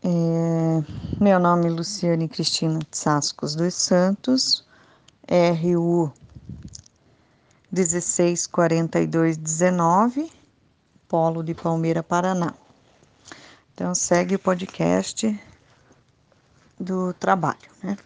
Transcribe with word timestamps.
É, 0.00 0.80
meu 1.20 1.40
nome 1.40 1.66
é 1.66 1.70
Luciane 1.70 2.28
Cristina 2.28 2.78
Sascos 2.92 3.56
dos 3.56 3.74
Santos, 3.74 4.64
RU 5.28 6.12
164219, 7.72 10.30
Polo 11.08 11.42
de 11.42 11.52
Palmeira, 11.52 12.00
Paraná. 12.00 12.54
Então, 13.74 13.92
segue 13.92 14.36
o 14.36 14.38
podcast 14.38 15.36
do 16.78 17.12
trabalho, 17.14 17.58
né? 17.82 17.96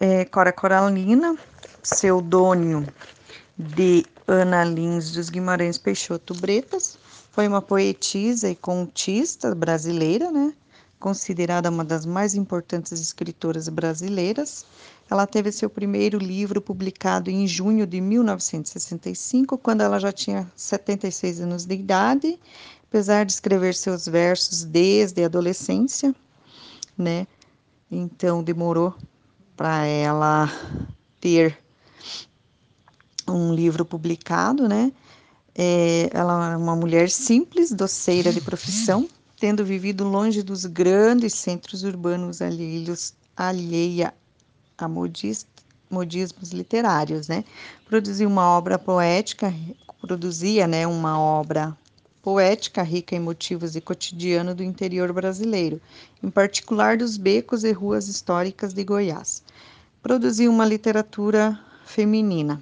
É, 0.00 0.24
Cora 0.24 0.52
Coralina, 0.52 1.38
pseudônimo 1.82 2.84
de 3.56 4.04
Ana 4.26 4.64
Lins 4.64 5.12
dos 5.12 5.30
Guimarães 5.30 5.78
Peixoto 5.78 6.34
Bretas, 6.34 6.98
foi 7.30 7.46
uma 7.46 7.62
poetisa 7.62 8.50
e 8.50 8.56
contista 8.56 9.54
brasileira, 9.54 10.32
né? 10.32 10.52
Considerada 10.98 11.70
uma 11.70 11.84
das 11.84 12.06
mais 12.06 12.34
importantes 12.34 12.92
escritoras 12.92 13.68
brasileiras. 13.68 14.64
Ela 15.10 15.26
teve 15.26 15.52
seu 15.52 15.70
primeiro 15.70 16.18
livro 16.18 16.60
publicado 16.60 17.30
em 17.30 17.46
junho 17.46 17.86
de 17.86 18.00
1965, 18.00 19.56
quando 19.58 19.82
ela 19.82 20.00
já 20.00 20.12
tinha 20.12 20.50
76 20.56 21.40
anos 21.40 21.64
de 21.64 21.74
idade, 21.74 22.38
apesar 22.88 23.24
de 23.24 23.32
escrever 23.32 23.74
seus 23.74 24.06
versos 24.06 24.64
desde 24.64 25.22
a 25.22 25.26
adolescência, 25.26 26.14
né? 26.96 27.26
Então 27.90 28.42
demorou 28.42 28.94
para 29.56 29.84
ela 29.84 30.50
ter 31.20 31.56
um 33.28 33.54
livro 33.54 33.84
publicado, 33.84 34.68
né? 34.68 34.92
É, 35.54 36.10
ela 36.12 36.52
é 36.52 36.56
uma 36.56 36.76
mulher 36.76 37.08
simples, 37.10 37.72
doceira 37.72 38.32
de 38.32 38.40
profissão, 38.40 39.08
tendo 39.38 39.64
vivido 39.64 40.02
longe 40.04 40.42
dos 40.42 40.64
grandes 40.64 41.34
centros 41.34 41.82
urbanos 41.82 42.40
alheios, 42.40 43.12
alheia 43.36 44.14
a 44.78 44.88
modista, 44.88 45.48
modismos 45.90 46.50
literários, 46.52 47.28
né? 47.28 47.44
Produziu 47.86 48.28
uma 48.28 48.48
obra 48.48 48.78
poética, 48.78 49.52
produzia, 50.00 50.66
né, 50.66 50.86
uma 50.86 51.18
obra 51.18 51.76
poética 52.22 52.82
rica 52.82 53.14
em 53.14 53.20
motivos 53.20 53.76
e 53.76 53.80
cotidiano 53.80 54.54
do 54.54 54.62
interior 54.62 55.12
brasileiro, 55.12 55.80
em 56.22 56.30
particular 56.30 56.96
dos 56.96 57.16
becos 57.16 57.62
e 57.62 57.72
ruas 57.72 58.08
históricas 58.08 58.72
de 58.72 58.82
Goiás. 58.82 59.42
Produziu 60.02 60.50
uma 60.50 60.64
literatura 60.64 61.58
feminina. 61.84 62.60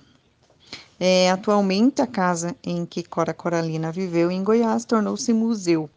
É, 1.01 1.31
atualmente, 1.31 2.03
a 2.03 2.07
casa 2.07 2.55
em 2.63 2.85
que 2.85 3.03
Cora 3.03 3.33
Coralina 3.33 3.91
viveu 3.91 4.31
em 4.31 4.45
Goiás 4.45 4.85
tornou-se 4.85 5.33
museu 5.33 5.89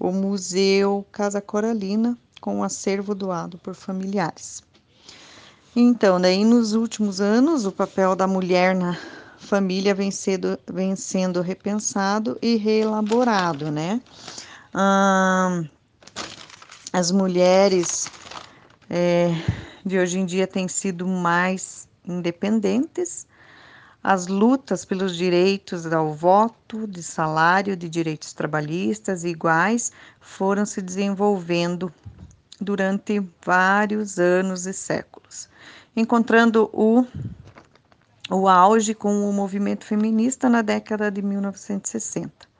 o 0.00 0.10
Museu 0.10 1.06
Casa 1.12 1.42
Coralina, 1.42 2.16
com 2.40 2.56
um 2.56 2.64
acervo 2.64 3.14
doado 3.14 3.58
por 3.58 3.74
familiares. 3.74 4.62
Então, 5.76 6.18
daí 6.18 6.44
nos 6.44 6.72
últimos 6.72 7.20
anos, 7.20 7.66
o 7.66 7.70
papel 7.70 8.16
da 8.16 8.26
mulher 8.26 8.74
na 8.74 8.98
família 9.38 9.94
vem, 9.94 10.10
sendo, 10.10 10.58
vem 10.66 10.96
sendo 10.96 11.42
repensado 11.42 12.38
e 12.40 12.56
reelaborado, 12.56 13.70
né? 13.70 14.00
Ah, 14.72 15.62
as 16.92 17.12
mulheres 17.12 18.10
é, 18.88 19.30
de 19.84 19.98
hoje 19.98 20.18
em 20.18 20.26
dia 20.26 20.46
têm 20.46 20.66
sido 20.66 21.06
mais 21.06 21.86
independentes, 22.06 23.26
as 24.02 24.26
lutas 24.26 24.84
pelos 24.84 25.14
direitos 25.14 25.84
ao 25.86 26.12
voto, 26.14 26.86
de 26.86 27.02
salário, 27.02 27.76
de 27.76 27.88
direitos 27.88 28.32
trabalhistas 28.32 29.24
iguais 29.24 29.92
foram 30.20 30.64
se 30.64 30.80
desenvolvendo 30.80 31.92
durante 32.60 33.22
vários 33.44 34.18
anos 34.18 34.66
e 34.66 34.72
séculos, 34.72 35.48
encontrando 35.94 36.70
o, 36.72 37.04
o 38.30 38.48
auge 38.48 38.94
com 38.94 39.28
o 39.28 39.32
movimento 39.32 39.84
feminista 39.84 40.48
na 40.48 40.62
década 40.62 41.10
de 41.10 41.20
1960. 41.20 42.50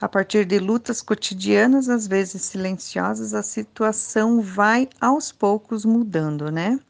A 0.00 0.08
partir 0.08 0.46
de 0.46 0.58
lutas 0.58 1.02
cotidianas, 1.02 1.88
às 1.88 2.06
vezes 2.06 2.42
silenciosas, 2.42 3.34
a 3.34 3.42
situação 3.42 4.40
vai 4.40 4.88
aos 5.00 5.30
poucos 5.30 5.84
mudando, 5.84 6.50
né? 6.50 6.80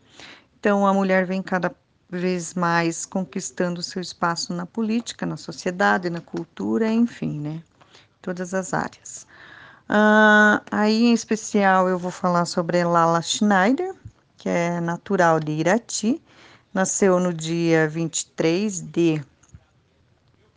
Então 0.61 0.87
a 0.87 0.95
mulher 0.95 1.27
vem 1.27 1.43
cada 1.43 1.75
vez 2.11 2.55
mais 2.55 3.07
conquistando 3.07 3.83
seu 3.83 4.03
espaço 4.03 4.53
na 4.53 4.67
política, 4.67 5.25
na 5.25 5.37
sociedade, 5.37 6.11
na 6.11 6.21
cultura, 6.21 6.91
enfim, 6.91 7.39
né? 7.39 7.63
Todas 8.21 8.53
as 8.53 8.75
áreas. 8.75 9.25
Uh, 9.89 10.61
aí, 10.71 11.05
em 11.05 11.13
especial, 11.13 11.89
eu 11.89 11.99
vou 11.99 12.11
falar 12.11 12.45
sobre 12.45 12.83
Lala 12.85 13.23
Schneider, 13.23 13.95
que 14.37 14.49
é 14.49 14.81
natural 14.81 15.39
de 15.39 15.53
Irati, 15.53 16.21
nasceu 16.73 17.21
no 17.21 17.33
dia 17.33 17.89
23 17.89 18.81
de 18.81 19.23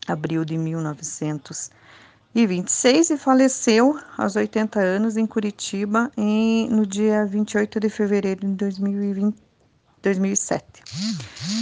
abril 0.08 0.46
de 0.46 0.58
1926 0.58 3.09
e 3.09 3.18
faleceu 3.18 4.00
aos 4.18 4.35
80 4.35 4.80
anos 4.80 5.18
em 5.18 5.25
Curitiba 5.25 6.12
em, 6.16 6.70
no 6.70 6.85
dia 6.85 7.25
28 7.25 7.80
de 7.80 7.90
fevereiro 7.90 8.46
de 8.46 8.53
2020, 8.53 9.42
2007. 10.03 10.84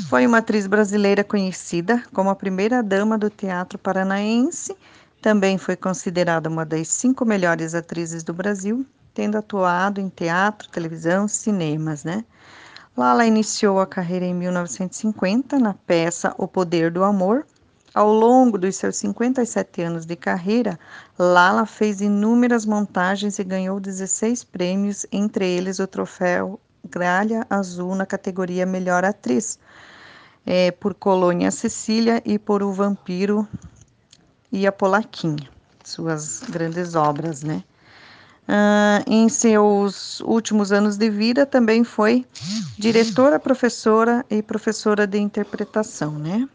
Foi 0.09 0.25
uma 0.25 0.40
atriz 0.40 0.66
brasileira 0.66 1.24
conhecida 1.24 2.03
como 2.12 2.29
a 2.29 2.35
primeira 2.35 2.81
dama 2.81 3.18
do 3.18 3.29
teatro 3.29 3.78
paranaense. 3.78 4.75
Também 5.22 5.59
foi 5.59 5.75
considerada 5.75 6.50
uma 6.50 6.66
das 6.66 6.88
cinco 6.88 7.24
melhores 7.24 7.75
atrizes 7.75 8.24
do 8.24 8.34
Brasil, 8.34 8.84
tendo 9.13 9.38
atuado 9.38 10.02
em 10.02 10.09
teatro, 10.09 10.68
televisão, 10.69 11.28
cinemas, 11.28 12.03
né? 12.03 12.25
Lala 12.97 13.25
iniciou 13.25 13.79
a 13.79 13.85
carreira 13.85 14.25
em 14.25 14.34
1950 14.34 15.59
na 15.59 15.75
peça 15.75 16.34
O 16.38 16.47
Poder 16.47 16.91
do 16.91 17.03
Amor. 17.03 17.46
Ao 17.94 18.12
longo 18.12 18.58
dos 18.58 18.75
seus 18.75 18.96
57 18.97 19.81
anos 19.81 20.06
de 20.06 20.16
carreira, 20.16 20.79
Lala 21.19 21.66
fez 21.66 22.02
inúmeras 22.02 22.66
montagens 22.66 23.38
e 23.38 23.44
ganhou 23.44 23.79
16 23.79 24.44
prêmios, 24.46 25.06
entre 25.12 25.47
eles 25.47 25.78
o 25.79 25.85
troféu 25.85 26.59
Gralha 26.91 27.47
Azul 27.50 27.96
na 27.96 28.06
categoria 28.06 28.66
Melhor 28.66 29.06
Atriz, 29.06 29.57
é, 30.46 30.72
por 30.72 30.94
Colônia 30.94 31.50
Cecília 31.50 32.22
e 32.25 32.38
por 32.38 32.62
O 32.62 32.74
Vampiro 32.74 33.47
e 34.52 34.68
a 34.68 34.72
Polaquinha, 34.72 35.50
suas 35.84 36.41
grandes 36.41 36.94
obras, 36.94 37.41
né? 37.41 37.63
Ah, 38.47 39.02
em 39.07 39.29
seus 39.29 40.19
últimos 40.22 40.74
anos 40.74 40.97
de 40.97 41.09
vida, 41.09 41.46
também 41.46 41.85
foi 41.85 42.25
diretora, 42.78 43.40
professora 43.40 44.25
e 44.29 44.44
professora 44.44 45.08
de 45.08 45.18
interpretação, 45.18 46.12
né? 46.12 46.50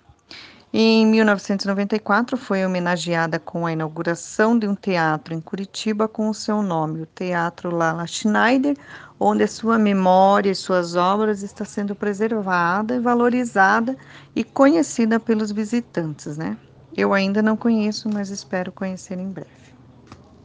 Em 0.79 1.07
1994, 1.07 2.37
foi 2.37 2.67
homenageada 2.67 3.39
com 3.39 3.65
a 3.65 3.73
inauguração 3.73 4.59
de 4.59 4.69
um 4.69 4.75
teatro 4.75 5.33
em 5.33 5.41
Curitiba 5.41 6.07
com 6.07 6.29
o 6.29 6.35
seu 6.35 6.61
nome, 6.61 7.01
o 7.01 7.07
Teatro 7.07 7.75
Lala 7.75 8.07
Schneider, 8.07 8.77
onde 9.19 9.45
a 9.45 9.49
sua 9.49 9.79
memória 9.79 10.51
e 10.51 10.55
suas 10.55 10.95
obras 10.97 11.43
está 11.43 11.65
sendo 11.65 11.97
preservada 11.97 12.97
e 12.97 13.01
valorizada 13.01 13.97
e 14.35 14.45
conhecida 14.45 15.21
pelos 15.21 15.51
visitantes, 15.53 16.37
né? 16.37 16.59
Eu 16.97 17.13
ainda 17.15 17.43
não 17.43 17.57
conheço, 17.57 18.09
mas 18.09 18.31
espero 18.31 18.73
conhecer 18.73 19.19
em 19.19 19.31
breve. 19.31 19.76